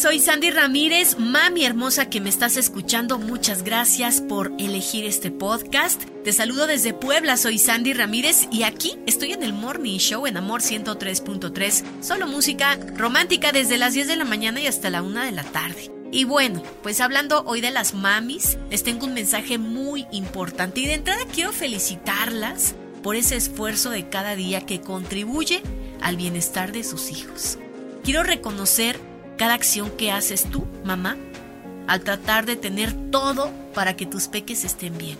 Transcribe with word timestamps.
soy 0.00 0.18
Sandy 0.18 0.50
Ramírez, 0.50 1.18
mami 1.18 1.66
hermosa 1.66 2.08
que 2.08 2.22
me 2.22 2.30
estás 2.30 2.56
escuchando. 2.56 3.18
Muchas 3.18 3.62
gracias 3.62 4.22
por 4.22 4.50
elegir 4.58 5.04
este 5.04 5.30
podcast. 5.30 6.02
Te 6.24 6.32
saludo 6.32 6.66
desde 6.66 6.94
Puebla, 6.94 7.36
soy 7.36 7.58
Sandy 7.58 7.92
Ramírez 7.92 8.48
y 8.50 8.62
aquí 8.62 8.96
estoy 9.04 9.32
en 9.32 9.42
el 9.42 9.52
Morning 9.52 9.98
Show 9.98 10.26
en 10.26 10.38
Amor 10.38 10.62
103.3. 10.62 11.84
Solo 12.00 12.26
música 12.26 12.78
romántica 12.96 13.52
desde 13.52 13.76
las 13.76 13.92
10 13.92 14.08
de 14.08 14.16
la 14.16 14.24
mañana 14.24 14.58
y 14.62 14.68
hasta 14.68 14.88
la 14.88 15.02
1 15.02 15.22
de 15.22 15.32
la 15.32 15.44
tarde. 15.44 15.90
Y 16.10 16.24
bueno, 16.24 16.62
pues 16.82 17.02
hablando 17.02 17.42
hoy 17.44 17.60
de 17.60 17.70
las 17.70 17.92
mamis, 17.92 18.56
les 18.70 18.82
tengo 18.82 19.04
un 19.04 19.12
mensaje 19.12 19.58
muy 19.58 20.06
importante 20.12 20.80
y 20.80 20.86
de 20.86 20.94
entrada 20.94 21.20
quiero 21.34 21.52
felicitarlas 21.52 22.74
por 23.02 23.16
ese 23.16 23.36
esfuerzo 23.36 23.90
de 23.90 24.08
cada 24.08 24.34
día 24.34 24.64
que 24.64 24.80
contribuye 24.80 25.62
al 26.00 26.16
bienestar 26.16 26.72
de 26.72 26.84
sus 26.84 27.10
hijos. 27.10 27.58
Quiero 28.02 28.22
reconocer 28.22 29.09
cada 29.40 29.54
acción 29.54 29.90
que 29.96 30.12
haces 30.12 30.50
tú, 30.50 30.66
mamá, 30.84 31.16
al 31.88 32.02
tratar 32.02 32.44
de 32.44 32.56
tener 32.56 32.92
todo 33.10 33.50
para 33.72 33.96
que 33.96 34.04
tus 34.04 34.28
peques 34.28 34.64
estén 34.64 34.98
bien. 34.98 35.18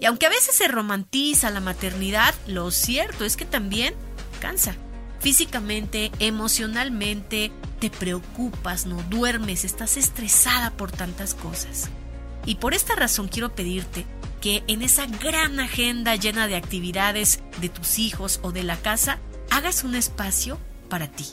Y 0.00 0.06
aunque 0.06 0.26
a 0.26 0.28
veces 0.28 0.56
se 0.56 0.66
romantiza 0.66 1.50
la 1.50 1.60
maternidad, 1.60 2.34
lo 2.48 2.72
cierto 2.72 3.24
es 3.24 3.36
que 3.36 3.44
también 3.44 3.94
cansa. 4.40 4.74
Físicamente, 5.20 6.10
emocionalmente, 6.18 7.52
te 7.78 7.90
preocupas, 7.90 8.86
no 8.86 9.04
duermes, 9.04 9.64
estás 9.64 9.96
estresada 9.96 10.72
por 10.72 10.90
tantas 10.90 11.34
cosas. 11.34 11.90
Y 12.46 12.56
por 12.56 12.74
esta 12.74 12.96
razón 12.96 13.28
quiero 13.28 13.54
pedirte 13.54 14.04
que 14.40 14.64
en 14.66 14.82
esa 14.82 15.06
gran 15.06 15.60
agenda 15.60 16.16
llena 16.16 16.48
de 16.48 16.56
actividades 16.56 17.38
de 17.60 17.68
tus 17.68 18.00
hijos 18.00 18.40
o 18.42 18.50
de 18.50 18.64
la 18.64 18.78
casa, 18.78 19.20
hagas 19.48 19.84
un 19.84 19.94
espacio 19.94 20.58
para 20.88 21.06
ti. 21.06 21.24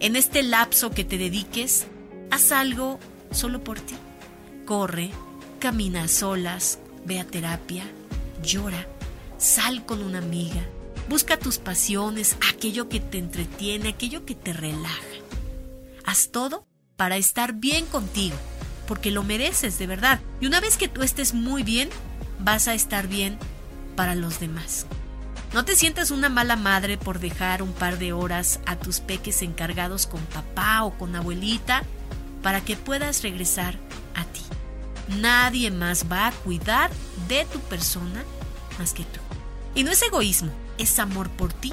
En 0.00 0.14
este 0.14 0.44
lapso 0.44 0.90
que 0.90 1.02
te 1.02 1.18
dediques, 1.18 1.86
haz 2.30 2.52
algo 2.52 3.00
solo 3.32 3.64
por 3.64 3.80
ti. 3.80 3.96
Corre, 4.64 5.10
camina 5.58 6.04
a 6.04 6.08
solas, 6.08 6.78
ve 7.04 7.18
a 7.18 7.24
terapia, 7.24 7.84
llora, 8.40 8.86
sal 9.38 9.84
con 9.84 10.02
una 10.02 10.18
amiga, 10.18 10.64
busca 11.08 11.36
tus 11.36 11.58
pasiones, 11.58 12.36
aquello 12.48 12.88
que 12.88 13.00
te 13.00 13.18
entretiene, 13.18 13.88
aquello 13.88 14.24
que 14.24 14.36
te 14.36 14.52
relaja. 14.52 15.02
Haz 16.04 16.28
todo 16.30 16.64
para 16.96 17.16
estar 17.16 17.54
bien 17.54 17.84
contigo, 17.86 18.36
porque 18.86 19.10
lo 19.10 19.24
mereces 19.24 19.80
de 19.80 19.88
verdad. 19.88 20.20
Y 20.40 20.46
una 20.46 20.60
vez 20.60 20.76
que 20.76 20.86
tú 20.86 21.02
estés 21.02 21.34
muy 21.34 21.64
bien, 21.64 21.88
vas 22.38 22.68
a 22.68 22.74
estar 22.74 23.08
bien 23.08 23.36
para 23.96 24.14
los 24.14 24.38
demás. 24.38 24.86
No 25.52 25.64
te 25.64 25.76
sientas 25.76 26.10
una 26.10 26.28
mala 26.28 26.56
madre 26.56 26.98
por 26.98 27.20
dejar 27.20 27.62
un 27.62 27.72
par 27.72 27.98
de 27.98 28.12
horas 28.12 28.60
a 28.66 28.76
tus 28.76 29.00
peques 29.00 29.42
encargados 29.42 30.06
con 30.06 30.20
papá 30.26 30.84
o 30.84 30.96
con 30.98 31.16
abuelita 31.16 31.84
para 32.42 32.60
que 32.60 32.76
puedas 32.76 33.22
regresar 33.22 33.78
a 34.14 34.24
ti. 34.24 34.42
Nadie 35.20 35.70
más 35.70 36.04
va 36.10 36.26
a 36.26 36.32
cuidar 36.32 36.90
de 37.28 37.46
tu 37.46 37.60
persona 37.60 38.24
más 38.78 38.92
que 38.92 39.04
tú. 39.04 39.20
Y 39.74 39.84
no 39.84 39.90
es 39.90 40.02
egoísmo, 40.02 40.52
es 40.76 40.98
amor 40.98 41.30
por 41.30 41.52
ti 41.52 41.72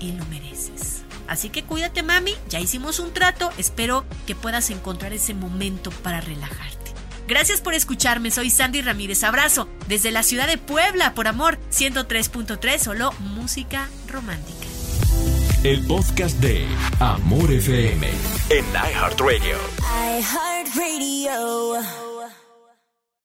y 0.00 0.12
lo 0.12 0.24
mereces. 0.26 1.02
Así 1.28 1.50
que 1.50 1.64
cuídate 1.64 2.02
mami, 2.02 2.34
ya 2.48 2.60
hicimos 2.60 3.00
un 3.00 3.12
trato, 3.12 3.50
espero 3.58 4.04
que 4.26 4.34
puedas 4.34 4.70
encontrar 4.70 5.12
ese 5.12 5.34
momento 5.34 5.90
para 5.90 6.20
relajarte. 6.20 6.77
Gracias 7.28 7.60
por 7.60 7.74
escucharme, 7.74 8.30
soy 8.30 8.48
Sandy 8.48 8.80
Ramírez. 8.80 9.22
Abrazo 9.22 9.68
desde 9.86 10.10
la 10.10 10.22
ciudad 10.22 10.46
de 10.46 10.56
Puebla, 10.56 11.12
por 11.12 11.28
amor, 11.28 11.58
103.3, 11.70 12.78
solo 12.78 13.12
música 13.20 13.90
romántica. 14.08 14.66
El 15.62 15.86
podcast 15.86 16.38
de 16.38 16.66
Amor 17.00 17.52
FM 17.52 18.08
en 18.48 18.64
iHeartRadio. 18.72 19.58
iHeartRadio. 20.18 22.07